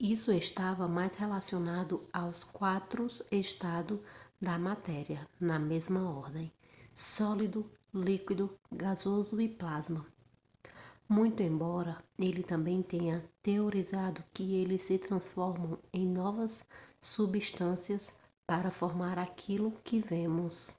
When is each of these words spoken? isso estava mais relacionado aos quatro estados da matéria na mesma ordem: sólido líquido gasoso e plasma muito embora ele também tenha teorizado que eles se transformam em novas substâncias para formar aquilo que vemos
isso 0.00 0.32
estava 0.32 0.88
mais 0.88 1.14
relacionado 1.14 2.08
aos 2.12 2.42
quatro 2.42 3.06
estados 3.30 4.00
da 4.40 4.58
matéria 4.58 5.28
na 5.38 5.60
mesma 5.60 6.10
ordem: 6.10 6.52
sólido 6.92 7.70
líquido 7.94 8.58
gasoso 8.72 9.40
e 9.40 9.48
plasma 9.48 10.04
muito 11.08 11.40
embora 11.40 12.02
ele 12.18 12.42
também 12.42 12.82
tenha 12.82 13.24
teorizado 13.40 14.24
que 14.34 14.56
eles 14.56 14.82
se 14.82 14.98
transformam 14.98 15.78
em 15.92 16.04
novas 16.04 16.64
substâncias 17.00 18.18
para 18.44 18.72
formar 18.72 19.20
aquilo 19.20 19.70
que 19.84 20.00
vemos 20.00 20.74